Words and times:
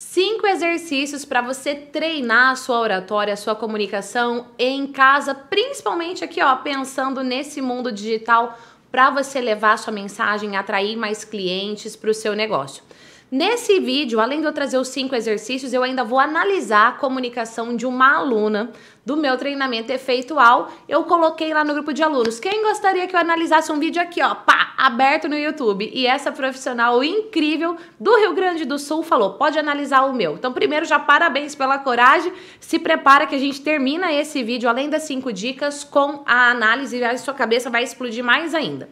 Cinco 0.00 0.46
exercícios 0.46 1.24
para 1.24 1.42
você 1.42 1.74
treinar 1.74 2.52
a 2.52 2.56
sua 2.56 2.78
oratória, 2.78 3.34
a 3.34 3.36
sua 3.36 3.56
comunicação 3.56 4.46
em 4.56 4.86
casa, 4.86 5.34
principalmente 5.34 6.22
aqui, 6.22 6.40
ó, 6.40 6.54
pensando 6.54 7.24
nesse 7.24 7.60
mundo 7.60 7.90
digital 7.90 8.56
para 8.92 9.10
você 9.10 9.40
levar 9.40 9.72
a 9.72 9.76
sua 9.76 9.92
mensagem, 9.92 10.56
atrair 10.56 10.96
mais 10.96 11.24
clientes 11.24 11.96
para 11.96 12.10
o 12.10 12.14
seu 12.14 12.36
negócio. 12.36 12.84
Nesse 13.28 13.80
vídeo, 13.80 14.20
além 14.20 14.40
de 14.40 14.46
eu 14.46 14.52
trazer 14.52 14.78
os 14.78 14.86
cinco 14.86 15.16
exercícios, 15.16 15.74
eu 15.74 15.82
ainda 15.82 16.04
vou 16.04 16.20
analisar 16.20 16.88
a 16.88 16.92
comunicação 16.92 17.76
de 17.76 17.84
uma 17.84 18.16
aluna 18.16 18.70
do 19.08 19.16
meu 19.16 19.38
treinamento 19.38 19.90
efeitual. 19.90 20.70
Eu 20.86 21.02
coloquei 21.04 21.54
lá 21.54 21.64
no 21.64 21.72
grupo 21.72 21.94
de 21.94 22.02
alunos. 22.02 22.38
Quem 22.38 22.62
gostaria 22.62 23.06
que 23.06 23.16
eu 23.16 23.20
analisasse 23.20 23.72
um 23.72 23.78
vídeo 23.78 24.02
aqui, 24.02 24.22
ó, 24.22 24.34
pá, 24.34 24.74
aberto 24.76 25.30
no 25.30 25.34
YouTube? 25.34 25.90
E 25.94 26.06
essa 26.06 26.30
profissional 26.30 27.02
incrível 27.02 27.74
do 27.98 28.14
Rio 28.18 28.34
Grande 28.34 28.66
do 28.66 28.78
Sul 28.78 29.02
falou: 29.02 29.32
pode 29.32 29.58
analisar 29.58 30.02
o 30.02 30.12
meu. 30.12 30.34
Então, 30.34 30.52
primeiro, 30.52 30.84
já 30.84 30.98
parabéns 30.98 31.54
pela 31.54 31.78
coragem. 31.78 32.30
Se 32.60 32.78
prepara 32.78 33.26
que 33.26 33.34
a 33.34 33.38
gente 33.38 33.62
termina 33.62 34.12
esse 34.12 34.42
vídeo, 34.42 34.68
além 34.68 34.90
das 34.90 35.04
cinco 35.04 35.32
dicas, 35.32 35.84
com 35.84 36.22
a 36.26 36.50
análise 36.50 36.98
e 36.98 37.02
a 37.02 37.16
sua 37.16 37.32
cabeça 37.32 37.70
vai 37.70 37.82
explodir 37.82 38.22
mais 38.22 38.54
ainda. 38.54 38.90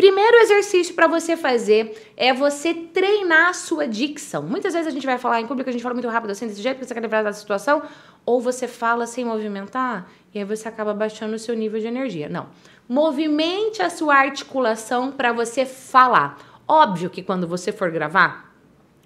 Primeiro 0.00 0.36
exercício 0.38 0.94
para 0.94 1.06
você 1.06 1.36
fazer 1.36 2.12
é 2.16 2.32
você 2.32 2.72
treinar 2.72 3.50
a 3.50 3.52
sua 3.52 3.86
dicção. 3.86 4.42
Muitas 4.42 4.72
vezes 4.72 4.88
a 4.88 4.90
gente 4.90 5.04
vai 5.04 5.18
falar 5.18 5.42
em 5.42 5.46
público, 5.46 5.68
a 5.68 5.72
gente 5.72 5.82
fala 5.82 5.94
muito 5.94 6.08
rápido 6.08 6.30
assim, 6.30 6.46
desse 6.46 6.62
jeito, 6.62 6.76
porque 6.76 6.88
você 6.88 6.94
quer 6.94 7.02
livrar 7.02 7.22
da 7.22 7.34
situação, 7.34 7.82
ou 8.24 8.40
você 8.40 8.68
fala 8.68 9.06
sem 9.06 9.24
movimentar, 9.24 10.10
e 10.34 10.38
aí 10.38 10.44
você 10.44 10.68
acaba 10.68 10.94
baixando 10.94 11.34
o 11.34 11.38
seu 11.38 11.54
nível 11.54 11.80
de 11.80 11.86
energia. 11.86 12.28
Não. 12.28 12.48
Movimente 12.88 13.82
a 13.82 13.90
sua 13.90 14.14
articulação 14.16 15.12
para 15.12 15.32
você 15.32 15.64
falar. 15.64 16.38
Óbvio 16.66 17.10
que 17.10 17.22
quando 17.22 17.46
você 17.46 17.72
for 17.72 17.90
gravar, 17.90 18.54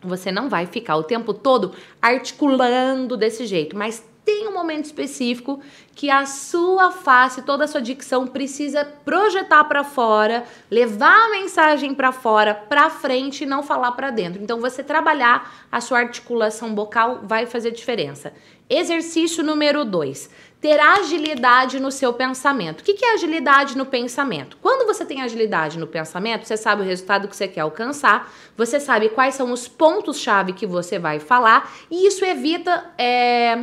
você 0.02 0.30
não 0.30 0.48
vai 0.48 0.66
ficar 0.66 0.96
o 0.96 1.02
tempo 1.02 1.32
todo 1.32 1.72
articulando 2.00 3.16
desse 3.16 3.46
jeito, 3.46 3.76
mas 3.76 4.04
tem 4.24 4.48
um 4.48 4.52
momento 4.54 4.86
específico 4.86 5.60
que 5.94 6.10
a 6.10 6.24
sua 6.24 6.90
face, 6.90 7.42
toda 7.42 7.64
a 7.64 7.68
sua 7.68 7.82
dicção 7.82 8.26
precisa 8.26 8.84
projetar 8.84 9.64
para 9.64 9.84
fora, 9.84 10.44
levar 10.70 11.26
a 11.26 11.30
mensagem 11.30 11.94
para 11.94 12.10
fora, 12.10 12.54
para 12.54 12.88
frente 12.90 13.44
e 13.44 13.46
não 13.46 13.62
falar 13.62 13.92
para 13.92 14.10
dentro. 14.10 14.42
Então 14.42 14.60
você 14.60 14.82
trabalhar 14.82 15.66
a 15.70 15.80
sua 15.80 15.98
articulação 15.98 16.74
vocal 16.74 17.20
vai 17.22 17.46
fazer 17.46 17.70
diferença. 17.70 18.32
Exercício 18.68 19.44
número 19.44 19.84
2. 19.84 20.30
Ter 20.64 20.80
agilidade 20.80 21.78
no 21.78 21.92
seu 21.92 22.10
pensamento. 22.14 22.80
O 22.80 22.84
que 22.84 23.04
é 23.04 23.12
agilidade 23.12 23.76
no 23.76 23.84
pensamento? 23.84 24.56
Quando 24.62 24.86
você 24.86 25.04
tem 25.04 25.20
agilidade 25.20 25.78
no 25.78 25.86
pensamento, 25.86 26.46
você 26.46 26.56
sabe 26.56 26.80
o 26.80 26.84
resultado 26.86 27.28
que 27.28 27.36
você 27.36 27.46
quer 27.46 27.60
alcançar, 27.60 28.32
você 28.56 28.80
sabe 28.80 29.10
quais 29.10 29.34
são 29.34 29.52
os 29.52 29.68
pontos-chave 29.68 30.54
que 30.54 30.64
você 30.66 30.98
vai 30.98 31.20
falar, 31.20 31.70
e 31.90 32.06
isso 32.06 32.24
evita 32.24 32.82
é, 32.96 33.58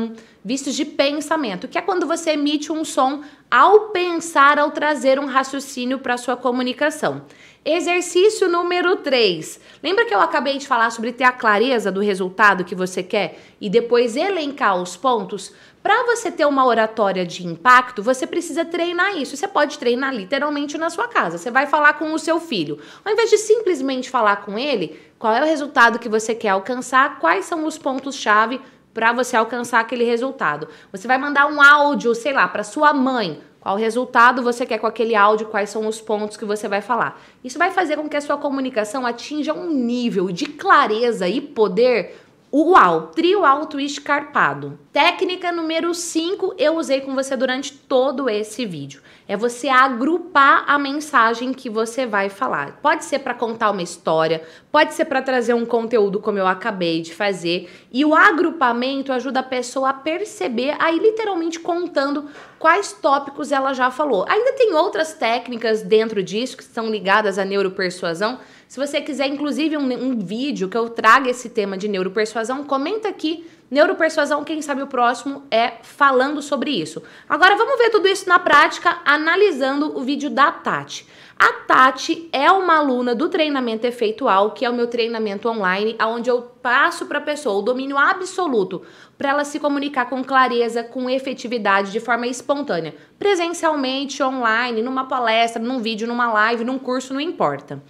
um, 0.00 0.14
vistos 0.42 0.74
de 0.74 0.86
pensamento, 0.86 1.68
que 1.68 1.76
é 1.76 1.82
quando 1.82 2.06
você 2.06 2.30
emite 2.30 2.72
um 2.72 2.82
som 2.82 3.22
ao 3.50 3.90
pensar, 3.90 4.58
ao 4.58 4.70
trazer 4.70 5.18
um 5.18 5.26
raciocínio 5.26 5.98
para 5.98 6.16
sua 6.16 6.34
comunicação. 6.34 7.26
Exercício 7.64 8.48
número 8.48 8.96
3. 8.96 9.60
Lembra 9.82 10.04
que 10.04 10.12
eu 10.12 10.20
acabei 10.20 10.58
de 10.58 10.66
falar 10.66 10.90
sobre 10.90 11.12
ter 11.12 11.24
a 11.24 11.30
clareza 11.30 11.92
do 11.92 12.00
resultado 12.00 12.64
que 12.64 12.74
você 12.74 13.02
quer 13.04 13.38
e 13.60 13.70
depois 13.70 14.16
elencar 14.16 14.80
os 14.82 14.96
pontos? 14.96 15.52
Para 15.82 16.04
você 16.04 16.30
ter 16.30 16.46
uma 16.46 16.64
oratória 16.64 17.26
de 17.26 17.46
impacto, 17.46 18.02
você 18.02 18.26
precisa 18.26 18.64
treinar 18.64 19.16
isso. 19.16 19.36
Você 19.36 19.48
pode 19.48 19.78
treinar 19.78 20.14
literalmente 20.14 20.78
na 20.78 20.90
sua 20.90 21.08
casa. 21.08 21.38
Você 21.38 21.50
vai 21.50 21.66
falar 21.66 21.94
com 21.94 22.12
o 22.12 22.18
seu 22.18 22.38
filho. 22.38 22.78
Ao 23.04 23.12
invés 23.12 23.30
de 23.30 23.38
simplesmente 23.38 24.08
falar 24.08 24.36
com 24.36 24.58
ele, 24.58 25.00
qual 25.18 25.34
é 25.34 25.42
o 25.42 25.46
resultado 25.46 25.98
que 25.98 26.08
você 26.08 26.34
quer 26.34 26.50
alcançar, 26.50 27.18
quais 27.18 27.46
são 27.46 27.66
os 27.66 27.76
pontos-chave 27.76 28.60
para 28.94 29.12
você 29.12 29.36
alcançar 29.36 29.80
aquele 29.80 30.04
resultado. 30.04 30.68
Você 30.92 31.08
vai 31.08 31.18
mandar 31.18 31.46
um 31.46 31.60
áudio, 31.60 32.14
sei 32.14 32.32
lá, 32.32 32.46
para 32.46 32.62
sua 32.62 32.92
mãe 32.92 33.40
qual 33.62 33.76
resultado 33.76 34.42
você 34.42 34.66
quer 34.66 34.78
com 34.78 34.88
aquele 34.88 35.14
áudio? 35.14 35.46
Quais 35.46 35.70
são 35.70 35.86
os 35.86 36.00
pontos 36.00 36.36
que 36.36 36.44
você 36.44 36.66
vai 36.66 36.80
falar? 36.80 37.22
Isso 37.44 37.60
vai 37.60 37.70
fazer 37.70 37.96
com 37.96 38.08
que 38.08 38.16
a 38.16 38.20
sua 38.20 38.36
comunicação 38.36 39.06
atinja 39.06 39.54
um 39.54 39.72
nível 39.72 40.32
de 40.32 40.46
clareza 40.46 41.28
e 41.28 41.40
poder 41.40 42.20
Uau, 42.54 43.06
trio 43.14 43.46
alto 43.46 43.80
escarpado. 43.80 44.78
Técnica 44.92 45.50
número 45.50 45.94
5 45.94 46.54
eu 46.58 46.76
usei 46.76 47.00
com 47.00 47.14
você 47.14 47.34
durante 47.34 47.72
todo 47.72 48.28
esse 48.28 48.66
vídeo. 48.66 49.00
É 49.26 49.34
você 49.34 49.70
agrupar 49.70 50.64
a 50.66 50.78
mensagem 50.78 51.54
que 51.54 51.70
você 51.70 52.04
vai 52.04 52.28
falar. 52.28 52.78
Pode 52.82 53.06
ser 53.06 53.20
para 53.20 53.32
contar 53.32 53.70
uma 53.70 53.80
história, 53.80 54.42
pode 54.70 54.92
ser 54.92 55.06
para 55.06 55.22
trazer 55.22 55.54
um 55.54 55.64
conteúdo 55.64 56.20
como 56.20 56.38
eu 56.38 56.46
acabei 56.46 57.00
de 57.00 57.14
fazer. 57.14 57.70
E 57.90 58.04
o 58.04 58.14
agrupamento 58.14 59.14
ajuda 59.14 59.40
a 59.40 59.42
pessoa 59.42 59.88
a 59.88 59.94
perceber, 59.94 60.76
aí 60.78 60.98
literalmente 60.98 61.58
contando 61.58 62.28
quais 62.58 62.92
tópicos 62.92 63.50
ela 63.50 63.72
já 63.72 63.90
falou. 63.90 64.26
Ainda 64.28 64.52
tem 64.52 64.74
outras 64.74 65.14
técnicas 65.14 65.80
dentro 65.80 66.22
disso 66.22 66.58
que 66.58 66.62
estão 66.62 66.90
ligadas 66.90 67.38
à 67.38 67.46
neuropersuasão 67.46 68.38
se 68.72 68.80
você 68.80 69.02
quiser, 69.02 69.26
inclusive, 69.26 69.76
um, 69.76 69.82
um 69.82 70.18
vídeo 70.18 70.66
que 70.66 70.78
eu 70.78 70.88
traga 70.88 71.28
esse 71.28 71.50
tema 71.50 71.76
de 71.76 71.86
neuropersuasão, 71.88 72.64
comenta 72.64 73.06
aqui. 73.06 73.46
Neuropersuasão, 73.70 74.42
quem 74.44 74.62
sabe 74.62 74.80
o 74.80 74.86
próximo 74.86 75.42
é 75.50 75.74
falando 75.82 76.40
sobre 76.40 76.70
isso. 76.70 77.02
Agora 77.28 77.54
vamos 77.54 77.76
ver 77.76 77.90
tudo 77.90 78.08
isso 78.08 78.26
na 78.26 78.38
prática, 78.38 79.02
analisando 79.04 79.94
o 79.94 80.00
vídeo 80.00 80.30
da 80.30 80.50
Tati. 80.50 81.06
A 81.38 81.52
Tati 81.66 82.30
é 82.32 82.50
uma 82.50 82.78
aluna 82.78 83.14
do 83.14 83.28
treinamento 83.28 83.86
efeitual, 83.86 84.52
que 84.52 84.64
é 84.64 84.70
o 84.70 84.74
meu 84.74 84.86
treinamento 84.86 85.50
online, 85.50 85.94
onde 86.00 86.30
eu 86.30 86.40
passo 86.40 87.04
para 87.04 87.18
a 87.18 87.22
pessoa 87.22 87.58
o 87.58 87.62
domínio 87.62 87.98
absoluto 87.98 88.80
para 89.18 89.28
ela 89.28 89.44
se 89.44 89.60
comunicar 89.60 90.06
com 90.06 90.24
clareza, 90.24 90.82
com 90.82 91.10
efetividade, 91.10 91.92
de 91.92 92.00
forma 92.00 92.26
espontânea, 92.26 92.94
presencialmente, 93.18 94.22
online, 94.22 94.80
numa 94.80 95.04
palestra, 95.04 95.62
num 95.62 95.78
vídeo, 95.78 96.08
numa 96.08 96.32
live, 96.32 96.64
num 96.64 96.78
curso, 96.78 97.12
não 97.12 97.20
importa. 97.20 97.82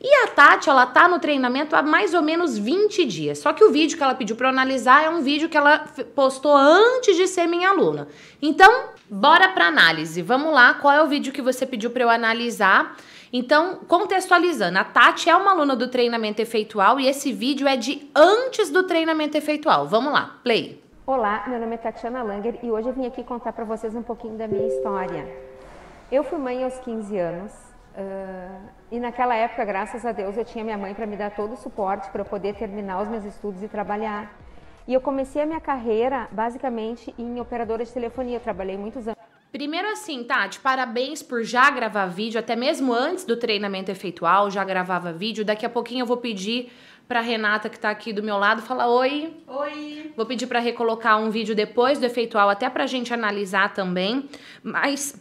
E 0.00 0.14
a 0.24 0.28
Tati, 0.28 0.70
ela 0.70 0.86
tá 0.86 1.08
no 1.08 1.18
treinamento 1.18 1.74
há 1.74 1.82
mais 1.82 2.14
ou 2.14 2.22
menos 2.22 2.56
20 2.56 3.04
dias. 3.04 3.38
Só 3.38 3.52
que 3.52 3.64
o 3.64 3.72
vídeo 3.72 3.96
que 3.96 4.02
ela 4.02 4.14
pediu 4.14 4.36
para 4.36 4.48
analisar 4.48 5.04
é 5.04 5.10
um 5.10 5.22
vídeo 5.22 5.48
que 5.48 5.56
ela 5.56 5.84
postou 6.14 6.56
antes 6.56 7.16
de 7.16 7.26
ser 7.26 7.46
minha 7.48 7.70
aluna. 7.70 8.06
Então, 8.40 8.90
bora 9.10 9.48
para 9.48 9.66
análise. 9.66 10.22
Vamos 10.22 10.54
lá, 10.54 10.74
qual 10.74 10.94
é 10.94 11.02
o 11.02 11.08
vídeo 11.08 11.32
que 11.32 11.42
você 11.42 11.66
pediu 11.66 11.90
para 11.90 12.04
eu 12.04 12.10
analisar? 12.10 12.96
Então, 13.32 13.80
contextualizando, 13.88 14.78
a 14.78 14.84
Tati 14.84 15.28
é 15.28 15.36
uma 15.36 15.50
aluna 15.50 15.74
do 15.74 15.88
treinamento 15.88 16.40
efeitual 16.40 17.00
e 17.00 17.06
esse 17.06 17.32
vídeo 17.32 17.66
é 17.66 17.76
de 17.76 18.08
antes 18.14 18.70
do 18.70 18.84
treinamento 18.84 19.36
efeitual. 19.36 19.86
Vamos 19.86 20.12
lá, 20.12 20.38
play. 20.42 20.80
Olá, 21.06 21.44
meu 21.46 21.58
nome 21.58 21.74
é 21.74 21.78
Tatiana 21.78 22.22
Langer 22.22 22.58
e 22.62 22.70
hoje 22.70 22.88
eu 22.88 22.92
vim 22.92 23.06
aqui 23.06 23.24
contar 23.24 23.52
para 23.54 23.64
vocês 23.64 23.94
um 23.94 24.02
pouquinho 24.02 24.36
da 24.36 24.46
minha 24.46 24.66
história. 24.66 25.26
Eu 26.12 26.22
fui 26.22 26.38
mãe 26.38 26.62
aos 26.62 26.78
15 26.80 27.18
anos, 27.18 27.52
Uh, 27.98 28.68
e 28.92 29.00
naquela 29.00 29.34
época, 29.34 29.64
graças 29.64 30.06
a 30.06 30.12
Deus, 30.12 30.36
eu 30.36 30.44
tinha 30.44 30.62
minha 30.62 30.78
mãe 30.78 30.94
para 30.94 31.04
me 31.04 31.16
dar 31.16 31.32
todo 31.32 31.54
o 31.54 31.56
suporte 31.56 32.08
para 32.10 32.20
eu 32.20 32.24
poder 32.24 32.54
terminar 32.54 33.02
os 33.02 33.08
meus 33.08 33.24
estudos 33.24 33.60
e 33.60 33.66
trabalhar. 33.66 34.38
E 34.86 34.94
eu 34.94 35.00
comecei 35.00 35.42
a 35.42 35.46
minha 35.46 35.60
carreira 35.60 36.28
basicamente 36.30 37.12
em 37.18 37.40
operadora 37.40 37.84
de 37.84 37.92
telefonia. 37.92 38.36
Eu 38.36 38.40
trabalhei 38.40 38.78
muitos 38.78 39.08
anos. 39.08 39.18
Primeiro 39.50 39.88
assim, 39.88 40.22
Tati, 40.22 40.60
parabéns 40.60 41.22
por 41.22 41.42
já 41.42 41.68
gravar 41.70 42.06
vídeo, 42.06 42.38
até 42.38 42.54
mesmo 42.54 42.92
antes 42.92 43.24
do 43.24 43.36
treinamento 43.36 43.90
efeitual, 43.90 44.50
já 44.50 44.62
gravava 44.62 45.12
vídeo. 45.12 45.44
Daqui 45.44 45.66
a 45.66 45.68
pouquinho 45.68 46.02
eu 46.02 46.06
vou 46.06 46.18
pedir 46.18 46.70
para 47.08 47.20
Renata 47.20 47.68
que 47.68 47.76
está 47.76 47.90
aqui 47.90 48.12
do 48.12 48.22
meu 48.22 48.38
lado 48.38 48.62
falar 48.62 48.88
oi. 48.88 49.34
Oi. 49.48 50.12
Vou 50.16 50.24
pedir 50.24 50.46
para 50.46 50.60
recolocar 50.60 51.18
um 51.18 51.30
vídeo 51.30 51.54
depois 51.54 51.98
do 51.98 52.06
efeitual 52.06 52.48
até 52.48 52.70
para 52.70 52.84
a 52.84 52.86
gente 52.86 53.12
analisar 53.12 53.72
também. 53.74 54.28
Mas 54.62 55.20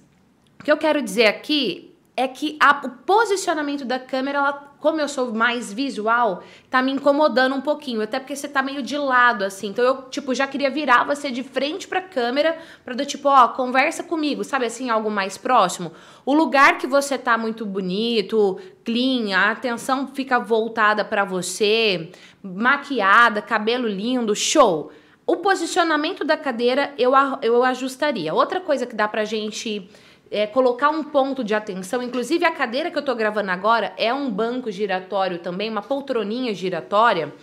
o 0.60 0.64
que 0.64 0.72
eu 0.72 0.78
quero 0.78 1.02
dizer 1.02 1.26
aqui 1.26 1.87
é 2.18 2.28
que 2.28 2.58
a, 2.60 2.82
o 2.84 2.90
posicionamento 2.90 3.86
da 3.86 4.00
câmera, 4.00 4.40
ela, 4.40 4.54
como 4.80 5.00
eu 5.00 5.08
sou 5.08 5.32
mais 5.36 5.72
visual, 5.72 6.42
tá 6.68 6.82
me 6.82 6.92
incomodando 6.92 7.54
um 7.54 7.62
pouquinho. 7.62 8.02
Até 8.02 8.20
porque 8.20 8.36
você 8.36 8.48
tá 8.48 8.64
meio 8.64 8.82
de 8.82 8.98
lado, 8.98 9.44
assim. 9.44 9.68
Então 9.68 9.86
eu, 9.86 10.02
tipo, 10.10 10.34
já 10.34 10.48
queria 10.48 10.72
virar 10.72 11.04
você 11.04 11.30
de 11.30 11.44
frente 11.44 11.88
pra 11.88 12.02
câmera, 12.02 12.58
pra 12.84 12.96
do 12.96 13.06
tipo, 13.06 13.30
ó, 13.30 13.50
conversa 13.50 14.02
comigo, 14.02 14.44
sabe 14.44 14.66
assim, 14.66 14.90
algo 14.90 15.12
mais 15.12 15.38
próximo. 15.38 15.92
O 16.26 16.34
lugar 16.34 16.80
que 16.80 16.88
você 16.88 17.20
tá 17.20 17.38
muito 17.38 17.64
bonito, 17.68 18.60
clean, 18.84 19.38
a 19.38 19.52
atenção 19.52 20.08
fica 20.08 20.40
voltada 20.40 21.06
para 21.06 21.24
você, 21.24 22.12
maquiada, 22.42 23.44
cabelo 23.44 23.88
lindo, 23.88 24.36
show. 24.36 24.92
O 25.24 25.36
posicionamento 25.36 26.24
da 26.24 26.36
cadeira 26.36 26.96
eu, 26.98 27.12
eu 27.44 27.64
ajustaria. 27.64 28.34
Outra 28.34 28.60
coisa 28.60 28.88
que 28.88 28.96
dá 28.96 29.08
pra 29.08 29.24
gente 29.24 29.88
é, 30.32 30.48
colocar 30.48 30.90
um 30.90 31.04
ponto 31.04 31.44
de 31.44 31.54
atenção. 31.54 32.02
Inclusive, 32.02 32.46
a 32.46 32.52
cadeira 32.52 32.92
que 32.92 32.98
eu 32.98 33.02
tô 33.04 33.16
gravando 33.16 33.52
agora 33.52 33.94
é 33.98 34.14
um 34.14 34.30
banco 34.30 34.72
giratório 34.72 35.40
também, 35.40 35.70
uma 35.70 35.82
poltroninha 35.82 36.54
giratória. 36.54 37.34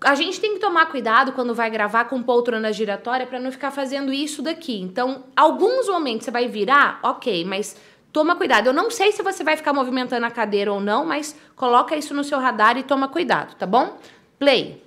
A 0.00 0.14
gente 0.14 0.40
tem 0.40 0.54
que 0.54 0.60
tomar 0.60 0.86
cuidado 0.86 1.32
quando 1.32 1.54
vai 1.54 1.70
gravar 1.70 2.04
com 2.04 2.22
poltrona 2.22 2.72
giratória 2.72 3.26
para 3.26 3.40
não 3.40 3.50
ficar 3.50 3.70
fazendo 3.70 4.12
isso 4.12 4.42
daqui. 4.42 4.80
Então, 4.80 5.24
alguns 5.34 5.88
momentos 5.88 6.24
você 6.24 6.30
vai 6.30 6.48
virar, 6.48 7.00
ok, 7.02 7.44
mas 7.44 7.80
toma 8.12 8.36
cuidado. 8.36 8.66
Eu 8.66 8.72
não 8.72 8.90
sei 8.90 9.12
se 9.12 9.22
você 9.22 9.42
vai 9.42 9.56
ficar 9.56 9.72
movimentando 9.72 10.26
a 10.26 10.30
cadeira 10.30 10.72
ou 10.72 10.80
não, 10.80 11.04
mas 11.04 11.38
coloca 11.54 11.96
isso 11.96 12.14
no 12.14 12.24
seu 12.24 12.38
radar 12.38 12.76
e 12.76 12.82
toma 12.82 13.08
cuidado, 13.08 13.54
tá 13.56 13.66
bom? 13.66 13.98
Play. 14.38 14.82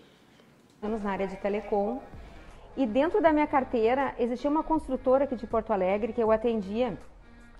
anos 0.82 1.02
na 1.04 1.12
área 1.12 1.28
de 1.28 1.36
telecom. 1.38 2.00
E 2.80 2.86
dentro 2.86 3.22
da 3.22 3.34
minha 3.34 3.46
carteira 3.46 4.16
existia 4.18 4.50
uma 4.50 4.64
construtora 4.64 5.26
aqui 5.26 5.36
de 5.36 5.46
Porto 5.46 5.74
Alegre 5.74 6.14
que 6.14 6.24
eu 6.24 6.32
atendia 6.32 6.98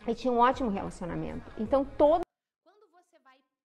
e 0.08 0.16
tinha 0.16 0.32
um 0.32 0.38
ótimo 0.38 0.70
relacionamento. 0.70 1.44
Então 1.58 1.84
todo 1.84 2.22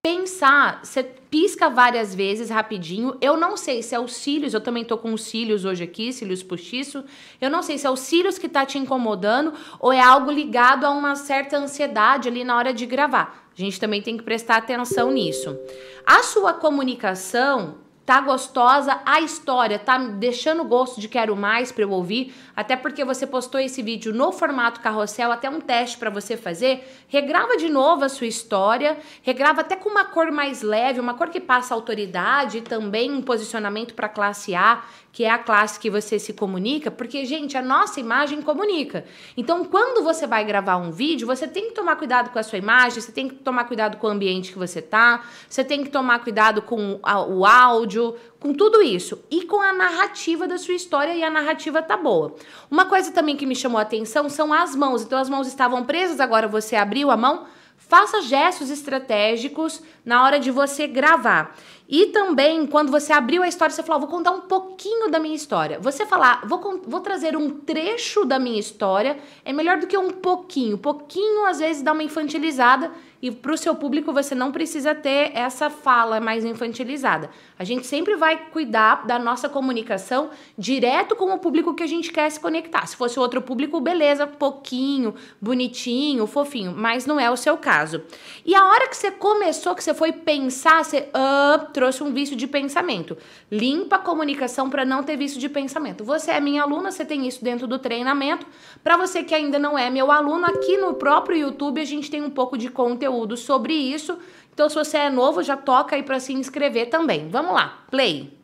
pensar, 0.02 0.84
você 0.84 1.04
pisca 1.04 1.70
várias 1.70 2.12
vezes 2.12 2.50
rapidinho. 2.50 3.16
Eu 3.20 3.36
não 3.36 3.56
sei 3.56 3.84
se 3.84 3.94
é 3.94 4.00
os 4.00 4.16
cílios, 4.16 4.52
eu 4.52 4.60
também 4.60 4.84
tô 4.84 4.98
com 4.98 5.12
os 5.14 5.22
cílios 5.22 5.64
hoje 5.64 5.84
aqui, 5.84 6.12
cílios 6.12 6.42
postiço. 6.42 7.04
Eu 7.40 7.48
não 7.48 7.62
sei 7.62 7.78
se 7.78 7.86
é 7.86 7.90
os 7.90 8.00
cílios 8.00 8.36
que 8.36 8.48
tá 8.48 8.66
te 8.66 8.76
incomodando 8.76 9.54
ou 9.78 9.92
é 9.92 10.00
algo 10.00 10.32
ligado 10.32 10.84
a 10.84 10.90
uma 10.90 11.14
certa 11.14 11.56
ansiedade 11.56 12.28
ali 12.28 12.42
na 12.42 12.56
hora 12.56 12.74
de 12.74 12.84
gravar. 12.84 13.48
A 13.56 13.60
gente 13.60 13.78
também 13.78 14.02
tem 14.02 14.16
que 14.16 14.24
prestar 14.24 14.56
atenção 14.56 15.12
nisso. 15.12 15.56
A 16.04 16.24
sua 16.24 16.52
comunicação 16.52 17.83
Tá 18.04 18.20
gostosa 18.20 19.00
a 19.06 19.22
história, 19.22 19.78
tá 19.78 19.96
deixando 19.96 20.62
gosto 20.62 21.00
de 21.00 21.08
quero 21.08 21.34
mais 21.34 21.72
para 21.72 21.84
eu 21.84 21.90
ouvir, 21.90 22.34
até 22.54 22.76
porque 22.76 23.02
você 23.02 23.26
postou 23.26 23.58
esse 23.58 23.82
vídeo 23.82 24.12
no 24.12 24.30
formato 24.30 24.80
carrossel, 24.80 25.32
até 25.32 25.48
um 25.48 25.58
teste 25.58 25.96
para 25.96 26.10
você 26.10 26.36
fazer. 26.36 26.86
Regrava 27.08 27.56
de 27.56 27.70
novo 27.70 28.04
a 28.04 28.10
sua 28.10 28.26
história, 28.26 28.98
regrava 29.22 29.62
até 29.62 29.74
com 29.74 29.88
uma 29.88 30.04
cor 30.04 30.30
mais 30.30 30.60
leve, 30.60 31.00
uma 31.00 31.14
cor 31.14 31.30
que 31.30 31.40
passa 31.40 31.72
autoridade 31.72 32.58
e 32.58 32.60
também 32.60 33.10
um 33.10 33.22
posicionamento 33.22 33.94
para 33.94 34.06
classe 34.06 34.54
A 34.54 34.82
que 35.14 35.22
é 35.22 35.30
a 35.30 35.38
classe 35.38 35.78
que 35.78 35.88
você 35.88 36.18
se 36.18 36.32
comunica, 36.32 36.90
porque, 36.90 37.24
gente, 37.24 37.56
a 37.56 37.62
nossa 37.62 38.00
imagem 38.00 38.42
comunica. 38.42 39.04
Então, 39.36 39.64
quando 39.64 40.02
você 40.02 40.26
vai 40.26 40.44
gravar 40.44 40.76
um 40.76 40.90
vídeo, 40.90 41.24
você 41.24 41.46
tem 41.46 41.68
que 41.68 41.72
tomar 41.72 41.94
cuidado 41.94 42.30
com 42.30 42.38
a 42.40 42.42
sua 42.42 42.58
imagem, 42.58 43.00
você 43.00 43.12
tem 43.12 43.28
que 43.28 43.36
tomar 43.36 43.64
cuidado 43.66 43.96
com 43.98 44.08
o 44.08 44.10
ambiente 44.10 44.50
que 44.50 44.58
você 44.58 44.82
tá, 44.82 45.24
você 45.48 45.62
tem 45.62 45.84
que 45.84 45.90
tomar 45.90 46.18
cuidado 46.18 46.60
com 46.62 46.98
o 47.28 47.46
áudio, 47.46 47.93
com 48.40 48.52
tudo 48.52 48.82
isso 48.82 49.22
e 49.30 49.42
com 49.42 49.60
a 49.60 49.72
narrativa 49.72 50.46
da 50.46 50.58
sua 50.58 50.74
história 50.74 51.14
e 51.14 51.22
a 51.22 51.30
narrativa 51.30 51.82
tá 51.82 51.96
boa. 51.96 52.34
Uma 52.70 52.84
coisa 52.86 53.12
também 53.12 53.36
que 53.36 53.46
me 53.46 53.56
chamou 53.56 53.78
a 53.78 53.82
atenção 53.82 54.28
são 54.28 54.52
as 54.52 54.74
mãos. 54.74 55.02
Então 55.02 55.18
as 55.18 55.28
mãos 55.28 55.46
estavam 55.46 55.84
presas, 55.84 56.20
agora 56.20 56.48
você 56.48 56.76
abriu 56.76 57.10
a 57.10 57.16
mão. 57.16 57.46
Faça 57.76 58.22
gestos 58.22 58.70
estratégicos 58.70 59.82
na 60.04 60.24
hora 60.24 60.40
de 60.40 60.50
você 60.50 60.86
gravar. 60.86 61.54
E 61.86 62.06
também, 62.06 62.66
quando 62.66 62.90
você 62.90 63.12
abriu 63.12 63.42
a 63.42 63.48
história, 63.48 63.74
você 63.74 63.82
falou: 63.82 64.00
vou 64.00 64.08
contar 64.08 64.30
um 64.30 64.42
pouquinho 64.42 65.10
da 65.10 65.18
minha 65.20 65.34
história. 65.34 65.78
Você 65.80 66.06
falar, 66.06 66.46
vou, 66.46 66.80
vou 66.86 67.00
trazer 67.00 67.36
um 67.36 67.50
trecho 67.50 68.24
da 68.24 68.38
minha 68.38 68.58
história, 68.58 69.18
é 69.44 69.52
melhor 69.52 69.78
do 69.78 69.86
que 69.86 69.98
um 69.98 70.10
pouquinho. 70.10 70.78
Pouquinho, 70.78 71.44
às 71.44 71.58
vezes, 71.58 71.82
dá 71.82 71.92
uma 71.92 72.02
infantilizada 72.02 72.90
e 73.24 73.30
para 73.30 73.54
o 73.54 73.56
seu 73.56 73.74
público 73.74 74.12
você 74.12 74.34
não 74.34 74.52
precisa 74.52 74.94
ter 74.94 75.32
essa 75.34 75.70
fala 75.70 76.20
mais 76.20 76.44
infantilizada. 76.44 77.30
A 77.58 77.64
gente 77.64 77.86
sempre 77.86 78.16
vai 78.16 78.36
cuidar 78.50 79.06
da 79.06 79.18
nossa 79.18 79.48
comunicação 79.48 80.28
direto 80.58 81.16
com 81.16 81.32
o 81.32 81.38
público 81.38 81.72
que 81.72 81.82
a 81.82 81.86
gente 81.86 82.12
quer 82.12 82.28
se 82.28 82.38
conectar. 82.38 82.86
Se 82.86 82.94
fosse 82.94 83.18
outro 83.18 83.40
público, 83.40 83.80
beleza, 83.80 84.26
pouquinho, 84.26 85.14
bonitinho, 85.40 86.26
fofinho, 86.26 86.74
mas 86.76 87.06
não 87.06 87.18
é 87.18 87.30
o 87.30 87.36
seu 87.36 87.56
caso. 87.56 88.02
E 88.44 88.54
a 88.54 88.66
hora 88.66 88.88
que 88.88 88.94
você 88.94 89.10
começou, 89.10 89.74
que 89.74 89.82
você 89.82 89.94
foi 89.94 90.12
pensar, 90.12 90.84
você 90.84 91.08
uh, 91.08 91.72
trouxe 91.72 92.02
um 92.02 92.12
vício 92.12 92.36
de 92.36 92.46
pensamento. 92.46 93.16
Limpa 93.50 93.96
a 93.96 94.00
comunicação 94.00 94.68
para 94.68 94.84
não 94.84 95.02
ter 95.02 95.16
vício 95.16 95.40
de 95.40 95.48
pensamento. 95.48 96.04
Você 96.04 96.30
é 96.30 96.40
minha 96.40 96.62
aluna, 96.62 96.90
você 96.90 97.06
tem 97.06 97.26
isso 97.26 97.42
dentro 97.42 97.66
do 97.66 97.78
treinamento. 97.78 98.46
Para 98.82 98.98
você 98.98 99.24
que 99.24 99.34
ainda 99.34 99.58
não 99.58 99.78
é 99.78 99.88
meu 99.88 100.12
aluno, 100.12 100.44
aqui 100.44 100.76
no 100.76 100.92
próprio 100.92 101.38
YouTube 101.38 101.80
a 101.80 101.86
gente 101.86 102.10
tem 102.10 102.20
um 102.20 102.28
pouco 102.28 102.58
de 102.58 102.68
conteúdo 102.68 103.13
conteúdo 103.14 103.36
sobre 103.36 103.72
isso. 103.72 104.18
Então, 104.52 104.68
se 104.68 104.74
você 104.74 104.98
é 104.98 105.10
novo, 105.10 105.42
já 105.42 105.56
toca 105.56 105.96
aí 105.96 106.02
para 106.02 106.20
se 106.20 106.32
inscrever 106.32 106.90
também. 106.90 107.28
Vamos 107.28 107.52
lá, 107.52 107.84
play. 107.90 108.36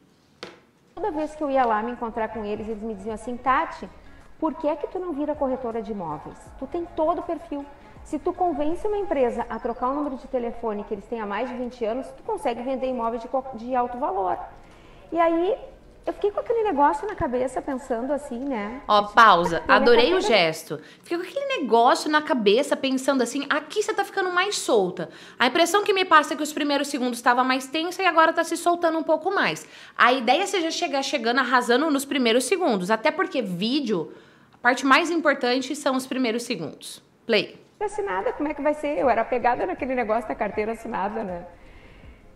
Toda 0.95 1.11
vez 1.11 1.35
que 1.35 1.43
eu 1.43 1.51
ia 1.51 1.65
lá 1.65 1.83
me 1.83 1.93
encontrar 1.93 2.29
com 2.29 2.45
eles, 2.45 2.69
eles 2.69 2.83
me 2.83 2.95
diziam 2.95 3.15
assim, 3.15 3.37
Tati, 3.37 3.89
por 4.39 4.55
que 4.55 4.69
é 4.69 4.77
que 4.77 4.87
tu 4.89 4.99
não 4.99 5.13
vira 5.13 5.35
corretora 5.35 5.83
de 5.83 5.93
imóveis? 5.93 6.37
Tu 6.59 6.67
tem 6.67 6.85
todo 6.97 7.21
o 7.21 7.23
perfil. 7.23 7.65
Se 8.05 8.19
tu 8.19 8.33
convence 8.33 8.87
uma 8.87 8.97
empresa 8.97 9.47
a 9.49 9.59
trocar 9.59 9.89
o 9.91 9.95
número 9.95 10.17
de 10.17 10.27
telefone 10.27 10.85
que 10.85 10.95
eles 10.95 11.07
têm 11.07 11.21
há 11.21 11.27
mais 11.27 11.49
de 11.49 11.57
20 11.57 11.85
anos, 11.85 12.07
tu 12.09 12.23
consegue 12.23 12.63
vender 12.63 12.89
imóveis 12.89 13.23
de, 13.23 13.29
de 13.59 13.75
alto 13.75 13.99
valor. 13.99 14.39
E 15.13 15.19
aí 15.19 15.57
eu 16.11 16.15
fiquei 16.15 16.31
com 16.33 16.41
aquele 16.41 16.65
negócio 16.65 17.07
na 17.07 17.15
cabeça 17.15 17.63
pensando 17.63 18.13
assim, 18.13 18.41
né? 18.41 18.83
Ó, 18.89 19.03
pausa. 19.05 19.63
Adorei 19.69 20.13
o 20.13 20.21
gesto. 20.21 20.81
Fiquei 21.03 21.17
com 21.17 21.23
aquele 21.23 21.61
negócio 21.61 22.11
na 22.11 22.21
cabeça 22.21 22.77
pensando 22.77 23.23
assim, 23.23 23.47
aqui 23.49 23.81
você 23.81 23.95
tá 23.95 24.05
ficando 24.05 24.31
mais 24.33 24.59
solta. 24.59 25.09
A 25.39 25.47
impressão 25.47 25.85
que 25.85 25.93
me 25.93 26.05
passa 26.05 26.35
é 26.35 26.37
que 26.37 26.43
os 26.43 26.53
primeiros 26.53 26.89
segundos 26.89 27.19
estava 27.19 27.45
mais 27.45 27.69
tensa 27.69 28.03
e 28.03 28.07
agora 28.07 28.33
tá 28.33 28.43
se 28.43 28.57
soltando 28.57 28.99
um 28.99 29.05
pouco 29.05 29.33
mais. 29.33 29.67
A 29.97 30.13
ideia 30.13 30.43
é 30.43 30.47
você 30.47 30.61
já 30.61 30.71
chegar 30.71 31.03
chegando 31.03 31.39
arrasando 31.39 31.89
nos 31.91 32.05
primeiros 32.05 32.45
segundos, 32.45 32.91
até 32.91 33.13
porque 33.13 33.41
vídeo, 33.41 34.13
a 34.53 34.59
parte 34.59 34.85
mais 34.85 35.13
importante 35.13 35.77
são 35.77 35.95
os 35.95 36.09
primeiros 36.09 36.43
segundos. 36.43 37.01
Play. 37.25 37.57
Assinada, 37.81 38.33
como 38.33 38.49
é 38.49 38.55
que 38.55 38.61
vai 38.61 38.75
ser? 38.75 38.99
Eu 38.99 39.09
era 39.09 39.25
pegada 39.25 39.65
naquele 39.65 39.95
negócio 39.95 40.29
da 40.29 40.35
carteira 40.35 40.73
assinada, 40.73 41.23
né? 41.23 41.47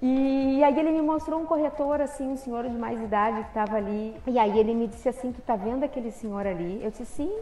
E 0.06 0.62
aí 0.62 0.78
ele 0.78 0.90
me 0.90 1.00
mostrou 1.00 1.40
um 1.40 1.46
corretor, 1.46 1.98
assim, 1.98 2.28
um 2.28 2.36
senhor 2.36 2.68
de 2.68 2.76
mais 2.76 3.00
idade 3.00 3.40
que 3.40 3.48
estava 3.48 3.78
ali. 3.78 4.14
E 4.26 4.38
aí 4.38 4.58
ele 4.58 4.74
me 4.74 4.86
disse 4.86 5.08
assim, 5.08 5.32
tu 5.32 5.40
tá 5.40 5.56
vendo 5.56 5.82
aquele 5.82 6.10
senhor 6.10 6.46
ali? 6.46 6.78
Eu 6.84 6.90
disse, 6.90 7.06
sim, 7.06 7.32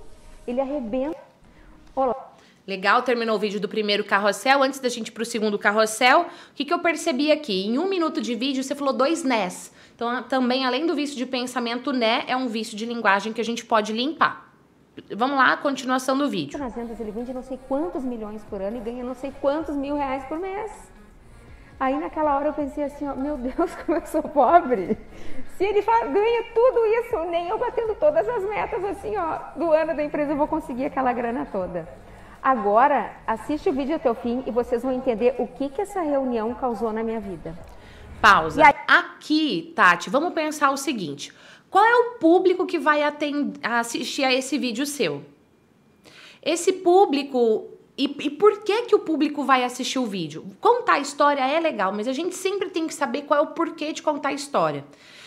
ele 0.47 0.61
arrebenta. 0.61 1.19
Olá. 1.93 2.35
Legal, 2.65 3.03
terminou 3.03 3.35
o 3.35 3.39
vídeo 3.41 3.59
do 3.59 3.69
primeiro 3.69 4.05
carrossel. 4.05 4.63
Antes 4.63 4.79
da 4.79 4.89
gente 4.89 5.09
ir 5.09 5.11
pro 5.11 5.25
segundo 5.25 5.59
carrossel, 5.59 6.21
o 6.21 6.55
que, 6.55 6.65
que 6.65 6.73
eu 6.73 6.79
percebi 6.79 7.33
aqui? 7.33 7.67
Em 7.67 7.81
um 7.81 7.89
minuto 7.89 8.21
de 8.21 8.37
vídeo, 8.37 8.63
você 8.63 8.77
falou 8.77 8.93
dois 8.93 9.25
nés. 9.25 9.73
Então, 9.97 10.23
também, 10.23 10.65
além 10.65 10.87
do 10.87 10.95
vício 10.95 11.17
de 11.17 11.27
pensamento, 11.27 11.93
né, 11.93 12.23
é 12.29 12.37
um 12.37 12.47
vício 12.47 12.77
de 12.77 12.87
linguagem 12.87 13.33
que 13.33 13.41
a 13.41 13.45
gente 13.45 13.65
pode 13.65 13.93
limpar. 13.93 14.55
Vamos 15.17 15.37
lá, 15.37 15.57
continuação 15.57 16.17
do 16.17 16.29
vídeo. 16.29 16.61
Nas 16.61 16.77
vendas 16.77 17.01
ele 17.01 17.11
vende 17.11 17.35
não 17.35 17.43
sei 17.43 17.59
quantos 17.67 18.05
milhões 18.05 18.45
por 18.45 18.63
ano 18.63 18.77
e 18.77 18.81
ganha 18.81 19.03
não 19.03 19.15
sei 19.15 19.33
quantos 19.41 19.75
mil 19.75 19.97
reais 19.97 20.23
por 20.27 20.39
mês. 20.39 20.92
Aí 21.83 21.99
naquela 21.99 22.37
hora 22.37 22.47
eu 22.47 22.53
pensei 22.53 22.85
assim, 22.85 23.09
ó, 23.09 23.17
meu 23.17 23.37
Deus, 23.37 23.75
como 23.85 23.99
eu 23.99 24.07
sou 24.07 24.23
pobre. 24.23 24.97
Se 25.57 25.65
ele 25.65 25.83
ganha 25.83 26.45
tudo 26.55 26.87
isso, 26.87 27.19
nem 27.29 27.49
eu 27.49 27.59
batendo 27.59 27.97
todas 27.97 28.29
as 28.29 28.45
metas 28.45 28.85
assim, 28.85 29.17
ó, 29.17 29.59
do 29.59 29.73
ano 29.73 29.93
da 29.97 30.05
empresa 30.05 30.31
eu 30.31 30.37
vou 30.37 30.47
conseguir 30.47 30.85
aquela 30.85 31.13
grana 31.13 31.45
toda. 31.51 31.89
Agora, 32.41 33.11
assiste 33.27 33.69
o 33.69 33.73
vídeo 33.73 33.97
até 33.97 34.09
o 34.09 34.15
fim 34.15 34.45
e 34.47 34.53
vocês 34.53 34.85
vão 34.85 34.93
entender 34.93 35.35
o 35.41 35.49
que, 35.49 35.71
que 35.71 35.81
essa 35.81 36.01
reunião 36.01 36.55
causou 36.55 36.93
na 36.93 37.03
minha 37.03 37.19
vida. 37.19 37.59
Pausa. 38.21 38.65
Aí... 38.65 38.75
Aqui, 38.87 39.73
Tati, 39.75 40.09
vamos 40.09 40.35
pensar 40.35 40.71
o 40.71 40.77
seguinte. 40.77 41.35
Qual 41.69 41.85
é 41.85 41.97
o 41.97 42.11
público 42.21 42.65
que 42.65 42.79
vai 42.79 43.01
assistir 43.61 44.23
a 44.23 44.33
esse 44.33 44.57
vídeo 44.57 44.87
seu? 44.87 45.25
Esse 46.41 46.75
público 46.75 47.73
e, 47.97 48.05
e, 48.05 48.31
por 48.31 48.61
que 48.61 48.83
que 48.83 48.95
o 48.95 49.01
público 49.01 49.45
vai 49.45 49.65
assistir 49.65 49.99
o 49.99 50.07
vídeo? 50.07 50.47
Contar 50.61 50.95
a 50.95 51.01
história 51.01 51.43
é 51.43 51.61
legal, 51.61 51.93
mas 51.93 52.09
a 52.09 52.13
gente 52.13 52.35
sempre 52.35 52.71
tem 52.71 52.87
que 52.87 52.95
saber 52.95 53.23
qual 53.23 53.41
é 53.41 53.43
o 53.43 53.49
porquê 53.49 53.93
de 53.93 54.01
contar 54.01 54.31
a 54.31 54.33
história. 54.33 54.85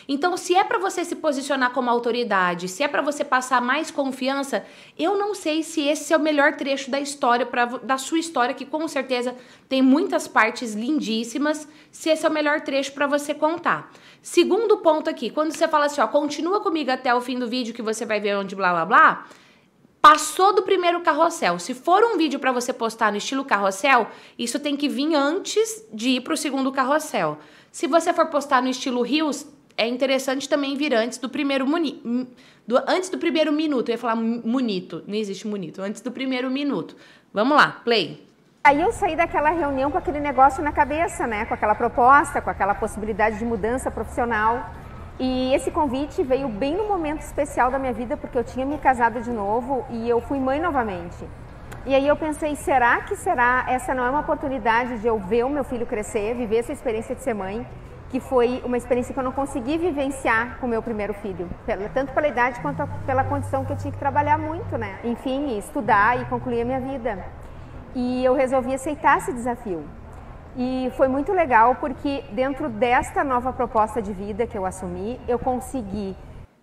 Então, 0.07 0.35
se 0.35 0.55
é 0.55 0.63
para 0.63 0.77
você 0.79 1.03
se 1.03 1.15
posicionar 1.15 1.71
como 1.71 1.89
autoridade, 1.89 2.67
se 2.67 2.83
é 2.83 2.87
para 2.87 3.01
você 3.01 3.23
passar 3.23 3.61
mais 3.61 3.89
confiança, 3.91 4.65
eu 4.97 5.17
não 5.17 5.33
sei 5.33 5.61
se 5.63 5.81
esse 5.81 6.13
é 6.13 6.17
o 6.17 6.19
melhor 6.19 6.53
trecho 6.53 6.89
da 6.89 6.99
história 6.99 7.45
pra, 7.45 7.65
da 7.65 7.97
sua 7.97 8.19
história, 8.19 8.53
que 8.53 8.65
com 8.65 8.87
certeza 8.87 9.35
tem 9.69 9.81
muitas 9.81 10.27
partes 10.27 10.73
lindíssimas, 10.73 11.67
se 11.91 12.09
esse 12.09 12.25
é 12.25 12.29
o 12.29 12.33
melhor 12.33 12.61
trecho 12.61 12.93
para 12.93 13.07
você 13.07 13.33
contar. 13.33 13.91
Segundo 14.21 14.77
ponto 14.77 15.09
aqui, 15.09 15.29
quando 15.29 15.51
você 15.51 15.67
fala 15.67 15.85
assim, 15.85 16.01
ó, 16.01 16.07
continua 16.07 16.59
comigo 16.61 16.91
até 16.91 17.13
o 17.13 17.21
fim 17.21 17.37
do 17.37 17.47
vídeo 17.47 17.73
que 17.73 17.81
você 17.81 18.05
vai 18.05 18.19
ver 18.19 18.37
onde 18.37 18.55
blá 18.55 18.71
blá 18.71 18.85
blá, 18.85 19.25
Passou 20.05 20.53
do 20.53 20.61
primeiro 20.61 21.01
carrossel. 21.01 21.57
Se 21.57 21.73
for 21.73 22.03
um 22.03 22.15
vídeo 22.15 22.39
para 22.39 22.51
você 22.51 22.71
postar 22.71 23.09
no 23.09 23.17
estilo 23.17 23.43
carrossel, 23.43 24.05
isso 24.37 24.59
tem 24.59 24.77
que 24.77 24.87
vir 24.87 25.15
antes 25.15 25.83
de 25.91 26.09
ir 26.09 26.21
para 26.21 26.35
o 26.35 26.37
segundo 26.37 26.71
carrossel. 26.71 27.39
Se 27.71 27.87
você 27.87 28.13
for 28.13 28.27
postar 28.27 28.61
no 28.61 28.69
estilo 28.69 29.01
rios, 29.01 29.47
é 29.75 29.87
interessante 29.87 30.47
também 30.47 30.77
vir 30.77 30.93
antes 30.93 31.17
do 31.17 31.27
primeiro 31.27 31.65
muni, 31.65 32.29
do, 32.67 32.77
antes 32.87 33.09
do 33.09 33.17
primeiro 33.17 33.51
minuto. 33.51 33.89
Eu 33.89 33.93
ia 33.93 33.97
falar 33.97 34.15
munito, 34.15 35.03
não 35.07 35.15
existe 35.15 35.47
munito. 35.47 35.81
Antes 35.81 36.03
do 36.03 36.11
primeiro 36.11 36.51
minuto. 36.51 36.95
Vamos 37.33 37.57
lá, 37.57 37.81
play. 37.83 38.23
Aí 38.63 38.79
eu 38.79 38.91
saí 38.91 39.15
daquela 39.15 39.49
reunião 39.49 39.89
com 39.89 39.97
aquele 39.97 40.19
negócio 40.19 40.63
na 40.63 40.71
cabeça, 40.71 41.25
né? 41.25 41.45
Com 41.45 41.55
aquela 41.55 41.73
proposta, 41.73 42.43
com 42.43 42.51
aquela 42.51 42.75
possibilidade 42.75 43.39
de 43.39 43.45
mudança 43.45 43.89
profissional. 43.89 44.69
E 45.17 45.53
esse 45.53 45.71
convite 45.71 46.21
veio 46.23 46.49
bem 46.49 46.75
no 46.75 46.87
momento 46.87 47.21
especial 47.21 47.71
da 47.71 47.79
minha 47.79 47.93
vida, 47.93 48.17
porque 48.17 48.37
eu 48.37 48.43
tinha 48.43 48.65
me 48.65 48.77
casado 48.77 49.21
de 49.21 49.31
novo 49.31 49.85
e 49.89 50.09
eu 50.09 50.19
fui 50.19 50.39
mãe 50.39 50.59
novamente. 50.59 51.25
E 51.85 51.95
aí 51.95 52.05
eu 52.05 52.17
pensei, 52.17 52.55
será 52.55 53.01
que 53.01 53.15
será 53.15 53.65
essa 53.69 53.93
não 53.93 54.03
é 54.05 54.09
uma 54.09 54.19
oportunidade 54.19 54.99
de 54.99 55.07
eu 55.07 55.17
ver 55.19 55.45
o 55.45 55.49
meu 55.49 55.63
filho 55.63 55.85
crescer, 55.85 56.35
viver 56.35 56.57
essa 56.57 56.73
experiência 56.73 57.15
de 57.15 57.21
ser 57.21 57.33
mãe, 57.33 57.65
que 58.09 58.19
foi 58.19 58.61
uma 58.65 58.75
experiência 58.75 59.13
que 59.13 59.19
eu 59.19 59.23
não 59.23 59.31
consegui 59.31 59.77
vivenciar 59.77 60.57
com 60.59 60.65
o 60.65 60.69
meu 60.69 60.81
primeiro 60.81 61.13
filho, 61.13 61.49
tanto 61.93 62.11
pela 62.11 62.27
idade 62.27 62.59
quanto 62.59 62.85
pela 63.05 63.23
condição 63.23 63.63
que 63.63 63.71
eu 63.71 63.77
tinha 63.77 63.91
que 63.91 63.97
trabalhar 63.97 64.37
muito, 64.37 64.77
né? 64.77 64.99
Enfim, 65.03 65.57
estudar 65.57 66.19
e 66.19 66.25
concluir 66.25 66.61
a 66.61 66.65
minha 66.65 66.79
vida. 66.79 67.25
E 67.93 68.25
eu 68.25 68.33
resolvi 68.33 68.73
aceitar 68.73 69.19
esse 69.19 69.31
desafio. 69.31 69.83
E 70.57 70.89
foi 70.95 71.07
muito 71.07 71.33
legal 71.33 71.75
porque 71.75 72.23
dentro 72.31 72.69
desta 72.69 73.23
nova 73.23 73.51
proposta 73.51 74.01
de 74.01 74.13
vida 74.13 74.47
que 74.47 74.57
eu 74.57 74.65
assumi, 74.65 75.19
eu 75.27 75.37
consegui 75.37 76.15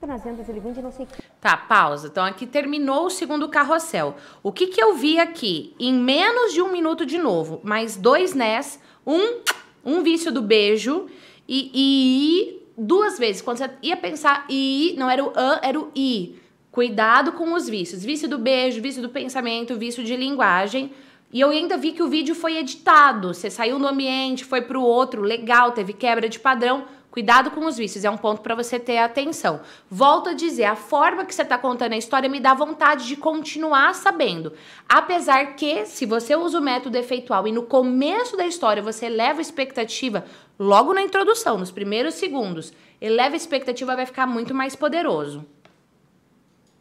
nas 0.06 0.24
vendas 0.24 0.48
ele 0.48 0.58
vende 0.58 0.82
não 0.82 0.90
sei 0.90 1.06
Tá, 1.40 1.56
pausa. 1.56 2.08
Então 2.08 2.24
aqui 2.24 2.46
terminou 2.46 3.06
o 3.06 3.10
segundo 3.10 3.48
carrossel. 3.48 4.16
O 4.42 4.50
que 4.50 4.66
que 4.66 4.82
eu 4.82 4.94
vi 4.94 5.18
aqui? 5.18 5.74
Em 5.78 5.94
menos 5.94 6.52
de 6.52 6.60
um 6.60 6.72
minuto 6.72 7.06
de 7.06 7.18
novo, 7.18 7.60
mais 7.62 7.96
dois 7.96 8.34
nés, 8.34 8.80
um, 9.06 9.40
um 9.84 10.02
vício 10.02 10.32
do 10.32 10.42
beijo 10.42 11.06
e, 11.48 11.70
e 11.72 12.62
duas 12.76 13.18
vezes. 13.18 13.42
Quando 13.42 13.58
você 13.58 13.70
ia 13.82 13.96
pensar 13.96 14.44
i, 14.48 14.94
não 14.98 15.08
era 15.08 15.22
o 15.22 15.32
an, 15.36 15.60
era 15.62 15.78
o 15.78 15.90
i. 15.94 16.36
Cuidado 16.70 17.32
com 17.32 17.52
os 17.52 17.68
vícios. 17.68 18.02
Vício 18.02 18.28
do 18.28 18.38
beijo, 18.38 18.80
vício 18.80 19.02
do 19.02 19.08
pensamento, 19.08 19.76
vício 19.76 20.02
de 20.02 20.16
linguagem. 20.16 20.92
E 21.32 21.40
eu 21.40 21.48
ainda 21.48 21.78
vi 21.78 21.92
que 21.92 22.02
o 22.02 22.08
vídeo 22.08 22.34
foi 22.34 22.58
editado. 22.58 23.32
Você 23.32 23.48
saiu 23.48 23.78
do 23.78 23.86
ambiente, 23.86 24.44
foi 24.44 24.60
para 24.60 24.78
o 24.78 24.82
outro, 24.82 25.22
legal, 25.22 25.72
teve 25.72 25.94
quebra 25.94 26.28
de 26.28 26.38
padrão. 26.38 26.84
Cuidado 27.10 27.50
com 27.50 27.66
os 27.66 27.76
vícios, 27.76 28.04
é 28.04 28.10
um 28.10 28.16
ponto 28.16 28.40
para 28.40 28.54
você 28.54 28.78
ter 28.78 28.98
atenção. 28.98 29.60
Volto 29.90 30.30
a 30.30 30.32
dizer, 30.34 30.64
a 30.64 30.74
forma 30.74 31.26
que 31.26 31.34
você 31.34 31.42
está 31.42 31.58
contando 31.58 31.92
a 31.92 31.96
história 31.96 32.28
me 32.28 32.40
dá 32.40 32.54
vontade 32.54 33.06
de 33.06 33.16
continuar 33.16 33.94
sabendo. 33.94 34.52
Apesar 34.88 35.54
que, 35.54 35.84
se 35.84 36.06
você 36.06 36.34
usa 36.34 36.58
o 36.58 36.62
método 36.62 36.96
efeitual 36.96 37.46
e 37.46 37.52
no 37.52 37.64
começo 37.64 38.34
da 38.36 38.46
história 38.46 38.82
você 38.82 39.06
eleva 39.06 39.40
a 39.40 39.42
expectativa, 39.42 40.24
logo 40.58 40.94
na 40.94 41.02
introdução, 41.02 41.58
nos 41.58 41.70
primeiros 41.70 42.14
segundos, 42.14 42.72
eleva 42.98 43.34
a 43.34 43.36
expectativa, 43.36 43.96
vai 43.96 44.06
ficar 44.06 44.26
muito 44.26 44.54
mais 44.54 44.74
poderoso 44.74 45.46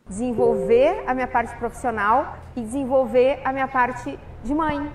desenvolver 0.08 1.04
a 1.08 1.14
minha 1.14 1.28
parte 1.28 1.56
profissional 1.56 2.36
e 2.54 2.62
desenvolver 2.62 3.40
a 3.46 3.54
minha 3.54 3.68
parte 3.68 4.20
de 4.44 4.54
mãe. 4.54 4.92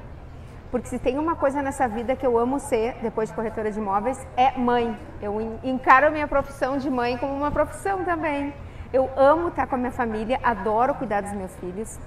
Porque 0.70 0.88
se 0.88 0.98
tem 0.98 1.18
uma 1.18 1.36
coisa 1.36 1.62
nessa 1.62 1.86
vida 1.88 2.16
que 2.16 2.26
eu 2.26 2.36
amo 2.36 2.58
ser, 2.58 2.96
depois 3.00 3.28
de 3.28 3.34
corretora 3.34 3.70
de 3.70 3.78
imóveis, 3.78 4.26
é 4.36 4.56
mãe. 4.58 4.98
Eu 5.22 5.58
encaro 5.62 6.08
a 6.08 6.10
minha 6.10 6.26
profissão 6.26 6.76
de 6.76 6.90
mãe 6.90 7.16
como 7.16 7.34
uma 7.34 7.50
profissão 7.50 8.04
também. 8.04 8.52
Eu 8.92 9.10
amo 9.16 9.48
estar 9.48 9.66
com 9.66 9.74
a 9.76 9.78
minha 9.78 9.92
família, 9.92 10.40
adoro 10.42 10.94
cuidar 10.94 11.20
dos 11.20 11.32
meus 11.32 11.54
filhos, 11.56 11.98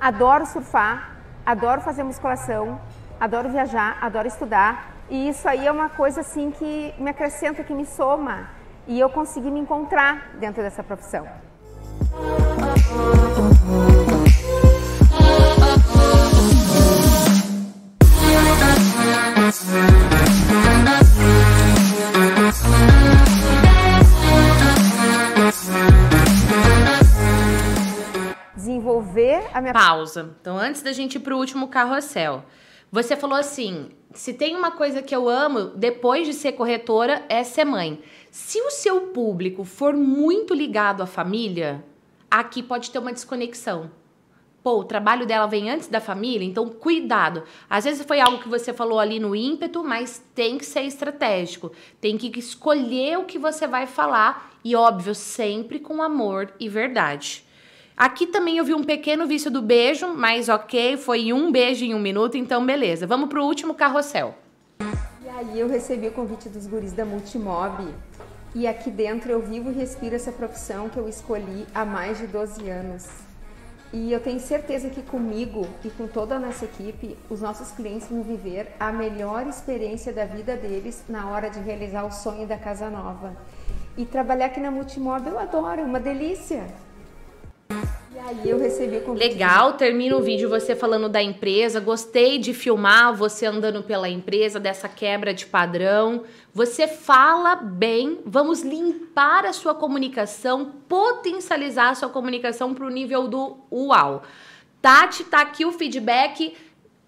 adoro 0.00 0.46
surfar, 0.46 1.16
adoro 1.44 1.80
fazer 1.80 2.02
musculação, 2.02 2.80
adoro 3.20 3.48
viajar, 3.48 3.98
adoro 4.00 4.26
estudar. 4.26 4.92
E 5.08 5.28
isso 5.28 5.48
aí 5.48 5.66
é 5.66 5.72
uma 5.72 5.88
coisa 5.88 6.20
assim 6.20 6.50
que 6.50 6.94
me 6.98 7.10
acrescenta, 7.10 7.62
que 7.62 7.74
me 7.74 7.86
soma. 7.86 8.48
E 8.86 8.98
eu 8.98 9.08
consegui 9.10 9.50
me 9.50 9.60
encontrar 9.60 10.30
dentro 10.38 10.62
dessa 10.62 10.82
profissão. 10.82 11.26
Minha 29.64 29.72
pausa. 29.72 30.36
Então, 30.40 30.56
antes 30.56 30.82
da 30.82 30.92
gente 30.92 31.16
ir 31.16 31.20
pro 31.20 31.38
último 31.38 31.68
carrossel, 31.68 32.44
você 32.92 33.16
falou 33.16 33.36
assim: 33.36 33.88
se 34.12 34.32
tem 34.34 34.54
uma 34.54 34.70
coisa 34.70 35.02
que 35.02 35.14
eu 35.14 35.28
amo 35.28 35.66
depois 35.74 36.26
de 36.26 36.34
ser 36.34 36.52
corretora 36.52 37.24
é 37.28 37.42
ser 37.42 37.64
mãe. 37.64 38.00
Se 38.30 38.60
o 38.60 38.70
seu 38.70 39.08
público 39.08 39.64
for 39.64 39.94
muito 39.94 40.54
ligado 40.54 41.02
à 41.02 41.06
família, 41.06 41.84
aqui 42.30 42.62
pode 42.62 42.90
ter 42.90 42.98
uma 42.98 43.12
desconexão. 43.12 43.90
Pô, 44.62 44.78
o 44.78 44.84
trabalho 44.84 45.26
dela 45.26 45.46
vem 45.46 45.68
antes 45.68 45.88
da 45.88 46.00
família, 46.00 46.46
então 46.46 46.70
cuidado. 46.70 47.42
Às 47.68 47.84
vezes 47.84 48.06
foi 48.06 48.18
algo 48.18 48.38
que 48.38 48.48
você 48.48 48.72
falou 48.72 48.98
ali 48.98 49.20
no 49.20 49.36
ímpeto, 49.36 49.84
mas 49.84 50.24
tem 50.34 50.56
que 50.56 50.64
ser 50.64 50.82
estratégico. 50.82 51.70
Tem 52.00 52.16
que 52.16 52.38
escolher 52.38 53.18
o 53.18 53.24
que 53.24 53.38
você 53.38 53.66
vai 53.66 53.86
falar 53.86 54.52
e, 54.64 54.74
óbvio, 54.74 55.14
sempre 55.14 55.78
com 55.78 56.02
amor 56.02 56.50
e 56.58 56.66
verdade. 56.66 57.43
Aqui 57.96 58.26
também 58.26 58.58
eu 58.58 58.64
vi 58.64 58.74
um 58.74 58.82
pequeno 58.82 59.24
vício 59.24 59.48
do 59.48 59.62
beijo, 59.62 60.08
mas 60.14 60.48
ok, 60.48 60.96
foi 60.96 61.32
um 61.32 61.52
beijo 61.52 61.84
em 61.84 61.94
um 61.94 62.00
minuto, 62.00 62.36
então 62.36 62.66
beleza. 62.66 63.06
Vamos 63.06 63.28
pro 63.28 63.44
último 63.44 63.72
carrossel. 63.72 64.34
E 64.80 65.28
aí 65.28 65.60
eu 65.60 65.68
recebi 65.68 66.08
o 66.08 66.10
convite 66.10 66.48
dos 66.48 66.66
guris 66.66 66.92
da 66.92 67.04
Multimob 67.04 67.86
e 68.52 68.66
aqui 68.66 68.90
dentro 68.90 69.30
eu 69.30 69.40
vivo 69.40 69.70
e 69.70 69.74
respiro 69.74 70.16
essa 70.16 70.32
profissão 70.32 70.88
que 70.88 70.96
eu 70.96 71.08
escolhi 71.08 71.66
há 71.72 71.84
mais 71.84 72.18
de 72.18 72.26
12 72.26 72.68
anos. 72.68 73.08
E 73.92 74.12
eu 74.12 74.18
tenho 74.18 74.40
certeza 74.40 74.90
que 74.90 75.00
comigo 75.00 75.64
e 75.84 75.90
com 75.90 76.08
toda 76.08 76.34
a 76.34 76.40
nossa 76.40 76.64
equipe, 76.64 77.16
os 77.30 77.42
nossos 77.42 77.70
clientes 77.70 78.08
vão 78.08 78.24
viver 78.24 78.74
a 78.80 78.90
melhor 78.90 79.46
experiência 79.46 80.12
da 80.12 80.24
vida 80.24 80.56
deles 80.56 81.04
na 81.08 81.30
hora 81.30 81.48
de 81.48 81.60
realizar 81.60 82.04
o 82.04 82.10
sonho 82.10 82.44
da 82.44 82.58
casa 82.58 82.90
nova. 82.90 83.36
E 83.96 84.04
trabalhar 84.04 84.46
aqui 84.46 84.58
na 84.58 84.72
Multimob 84.72 85.24
eu 85.28 85.38
adoro, 85.38 85.80
é 85.80 85.84
uma 85.84 86.00
delícia. 86.00 86.66
Aí 88.26 88.48
eu 88.48 88.58
recebi 88.58 89.02
o 89.06 89.12
Legal, 89.12 89.74
termina 89.74 90.16
o 90.16 90.22
vídeo 90.22 90.48
você 90.48 90.74
falando 90.74 91.10
da 91.10 91.22
empresa. 91.22 91.78
Gostei 91.78 92.38
de 92.38 92.54
filmar 92.54 93.14
você 93.14 93.44
andando 93.44 93.82
pela 93.82 94.08
empresa, 94.08 94.58
dessa 94.58 94.88
quebra 94.88 95.34
de 95.34 95.44
padrão. 95.44 96.24
Você 96.54 96.88
fala 96.88 97.54
bem, 97.54 98.20
vamos 98.24 98.62
limpar 98.62 99.44
a 99.44 99.52
sua 99.52 99.74
comunicação, 99.74 100.72
potencializar 100.88 101.90
a 101.90 101.94
sua 101.94 102.08
comunicação 102.08 102.72
para 102.72 102.86
o 102.86 102.90
nível 102.90 103.28
do 103.28 103.58
uau. 103.70 104.22
Tati, 104.80 105.24
tá 105.24 105.42
aqui 105.42 105.66
o 105.66 105.72
feedback. 105.72 106.56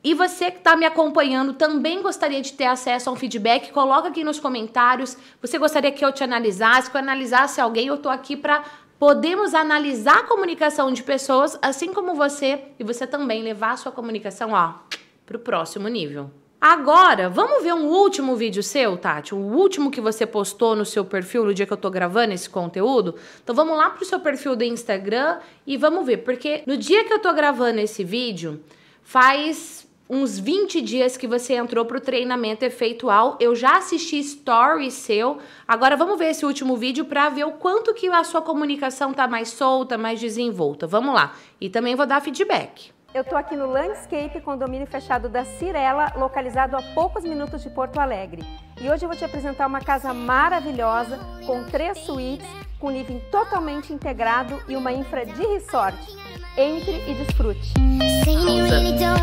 E 0.04 0.14
você 0.14 0.50
que 0.50 0.58
está 0.58 0.76
me 0.76 0.84
acompanhando 0.84 1.54
também 1.54 2.02
gostaria 2.02 2.42
de 2.42 2.52
ter 2.52 2.66
acesso 2.66 3.08
a 3.08 3.12
um 3.12 3.16
feedback? 3.16 3.72
Coloca 3.72 4.08
aqui 4.08 4.22
nos 4.22 4.38
comentários. 4.38 5.16
Você 5.40 5.58
gostaria 5.58 5.90
que 5.90 6.04
eu 6.04 6.12
te 6.12 6.22
analisasse, 6.22 6.90
que 6.90 6.96
eu 6.96 7.00
analisasse 7.00 7.58
alguém? 7.58 7.86
Eu 7.86 7.94
estou 7.94 8.12
aqui 8.12 8.36
para 8.36 8.62
Podemos 8.98 9.54
analisar 9.54 10.20
a 10.20 10.22
comunicação 10.22 10.90
de 10.90 11.02
pessoas, 11.02 11.58
assim 11.60 11.92
como 11.92 12.14
você, 12.14 12.62
e 12.78 12.84
você 12.84 13.06
também 13.06 13.42
levar 13.42 13.72
a 13.72 13.76
sua 13.76 13.92
comunicação 13.92 14.52
ó, 14.52 14.74
para 15.26 15.36
o 15.36 15.40
próximo 15.40 15.86
nível. 15.88 16.30
Agora, 16.58 17.28
vamos 17.28 17.62
ver 17.62 17.74
um 17.74 17.86
último 17.86 18.34
vídeo 18.34 18.62
seu, 18.62 18.96
Tati? 18.96 19.34
O 19.34 19.38
último 19.38 19.90
que 19.90 20.00
você 20.00 20.24
postou 20.26 20.74
no 20.74 20.86
seu 20.86 21.04
perfil 21.04 21.44
no 21.44 21.52
dia 21.52 21.66
que 21.66 21.72
eu 21.72 21.76
tô 21.76 21.90
gravando 21.90 22.32
esse 22.32 22.48
conteúdo. 22.48 23.14
Então 23.42 23.54
vamos 23.54 23.76
lá 23.76 23.90
pro 23.90 24.06
seu 24.06 24.18
perfil 24.18 24.56
do 24.56 24.64
Instagram 24.64 25.38
e 25.66 25.76
vamos 25.76 26.06
ver, 26.06 26.18
porque 26.18 26.62
no 26.66 26.76
dia 26.76 27.04
que 27.04 27.12
eu 27.12 27.18
tô 27.18 27.32
gravando 27.34 27.80
esse 27.80 28.02
vídeo, 28.02 28.64
faz 29.02 29.85
uns 30.08 30.38
20 30.38 30.80
dias 30.80 31.16
que 31.16 31.26
você 31.26 31.54
entrou 31.54 31.84
para 31.84 31.98
o 31.98 32.00
treinamento 32.00 32.64
efeitual. 32.64 33.36
Eu 33.40 33.54
já 33.54 33.78
assisti 33.78 34.18
story 34.18 34.90
seu. 34.90 35.38
Agora 35.66 35.96
vamos 35.96 36.18
ver 36.18 36.30
esse 36.30 36.46
último 36.46 36.76
vídeo 36.76 37.04
para 37.04 37.28
ver 37.28 37.44
o 37.44 37.52
quanto 37.52 37.94
que 37.94 38.08
a 38.08 38.24
sua 38.24 38.42
comunicação 38.42 39.12
tá 39.12 39.26
mais 39.26 39.48
solta, 39.50 39.98
mais 39.98 40.20
desenvolta. 40.20 40.86
Vamos 40.86 41.14
lá. 41.14 41.34
E 41.60 41.68
também 41.68 41.94
vou 41.94 42.06
dar 42.06 42.20
feedback. 42.20 42.96
Eu 43.14 43.22
estou 43.22 43.38
aqui 43.38 43.56
no 43.56 43.66
Landscape, 43.66 44.42
condomínio 44.42 44.86
fechado 44.86 45.28
da 45.28 45.42
Cirela, 45.42 46.12
localizado 46.16 46.76
a 46.76 46.82
poucos 46.82 47.24
minutos 47.24 47.62
de 47.62 47.70
Porto 47.70 47.98
Alegre. 47.98 48.44
E 48.78 48.90
hoje 48.90 49.06
eu 49.06 49.08
vou 49.08 49.16
te 49.16 49.24
apresentar 49.24 49.66
uma 49.66 49.80
casa 49.80 50.12
maravilhosa, 50.12 51.18
com 51.46 51.64
três 51.64 51.96
suítes, 52.00 52.46
com 52.78 52.90
living 52.90 53.20
totalmente 53.30 53.90
integrado 53.90 54.62
e 54.68 54.76
uma 54.76 54.92
infra 54.92 55.24
de 55.24 55.46
resort. 55.46 55.96
Entre 56.58 57.10
e 57.10 57.14
desfrute. 57.14 57.72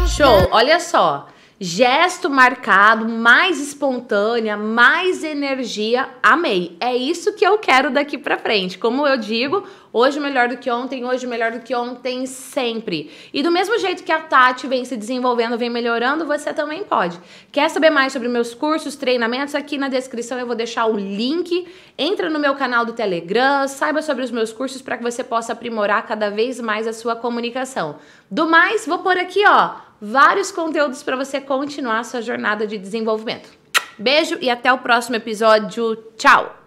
Show! 0.08 0.48
Olha 0.52 0.80
só. 0.80 1.28
Gesto 1.66 2.30
marcado, 2.30 3.08
mais 3.08 3.58
espontânea, 3.58 4.58
mais 4.58 5.24
energia. 5.24 6.10
Amei. 6.22 6.76
É 6.78 6.94
isso 6.94 7.32
que 7.36 7.48
eu 7.48 7.58
quero 7.58 7.90
daqui 7.90 8.18
para 8.18 8.38
frente. 8.38 8.78
Como 8.78 9.08
eu 9.08 9.16
digo, 9.16 9.64
hoje 9.94 10.20
melhor 10.20 10.50
do 10.50 10.58
que 10.58 10.70
ontem, 10.70 11.06
hoje 11.06 11.26
melhor 11.26 11.54
do 11.54 11.62
que 11.62 11.74
ontem, 11.74 12.26
sempre. 12.26 13.10
E 13.34 13.42
do 13.42 13.50
mesmo 13.50 13.80
jeito 13.80 14.04
que 14.04 14.12
a 14.12 14.20
Tati 14.20 14.68
vem 14.68 14.84
se 14.84 14.98
desenvolvendo, 14.98 15.58
vem 15.58 15.70
melhorando, 15.70 16.26
você 16.26 16.54
também 16.54 16.84
pode. 16.84 17.18
Quer 17.50 17.70
saber 17.70 17.92
mais 17.92 18.12
sobre 18.12 18.28
meus 18.28 18.54
cursos, 18.54 18.98
treinamentos? 18.98 19.56
Aqui 19.56 19.78
na 19.78 19.88
descrição 19.88 20.38
eu 20.38 20.46
vou 20.46 20.58
deixar 20.58 20.86
o 20.88 20.98
link. 20.98 21.66
Entra 21.98 22.30
no 22.30 22.40
meu 22.40 22.56
canal 22.56 22.86
do 22.86 22.92
Telegram, 22.92 23.70
saiba 23.70 24.02
sobre 24.02 24.26
os 24.26 24.32
meus 24.32 24.52
cursos 24.52 24.82
para 24.82 24.98
que 24.98 25.04
você 25.04 25.24
possa 25.24 25.54
aprimorar 25.54 26.06
cada 26.06 26.30
vez 26.30 26.60
mais 26.60 26.86
a 26.90 26.92
sua 26.92 27.16
comunicação. 27.16 27.96
Do 28.30 28.50
mais, 28.50 28.86
vou 28.86 29.00
por 29.00 29.18
aqui, 29.18 29.48
ó 29.48 29.93
vários 30.04 30.52
conteúdos 30.52 31.02
para 31.02 31.16
você 31.16 31.40
continuar 31.40 32.04
sua 32.04 32.22
jornada 32.22 32.68
de 32.68 32.78
desenvolvimento. 32.78 33.50
Beijo 33.98 34.38
e 34.42 34.50
até 34.50 34.72
o 34.74 34.80
próximo 34.80 35.16
episódio. 35.16 35.96
Tchau! 36.18 36.60